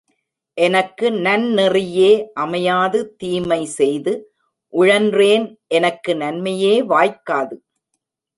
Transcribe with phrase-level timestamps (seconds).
[0.57, 2.31] எனக்கு நன்னெறியே
[2.33, 4.13] அமையாது தீமை செய்து
[4.73, 5.45] உழன்றேன்
[5.67, 7.55] எனக்கு நன்மையே வாய்க்காது.